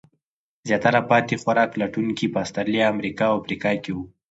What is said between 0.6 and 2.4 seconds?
زیاتره پاتې خوراک لټونکي په